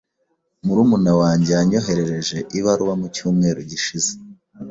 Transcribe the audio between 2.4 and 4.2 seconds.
ibaruwa mu cyumweru gishize.